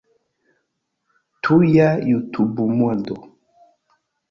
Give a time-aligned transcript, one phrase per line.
[1.43, 3.15] Tuja jutubumado